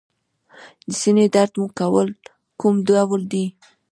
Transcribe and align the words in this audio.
د 0.87 0.89
سینې 1.01 1.25
درد 1.35 1.53
مو 1.59 1.65
کوم 2.59 2.75
ډول 2.87 3.21
دی؟ 3.31 3.45